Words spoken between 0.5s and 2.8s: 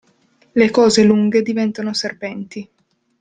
Le cose lunghe diventano serpenti.